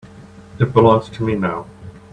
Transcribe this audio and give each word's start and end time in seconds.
It 0.59 0.73
belongs 0.73 1.09
to 1.09 1.23
me 1.23 1.35
now. 1.35 1.67